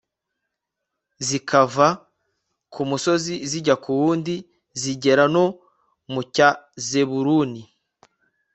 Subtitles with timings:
[1.27, 1.87] zikava
[2.73, 4.35] ku musozi zijya ku wundi,
[4.81, 5.45] zigera no
[6.13, 6.49] mu cya
[6.87, 7.61] zebuluni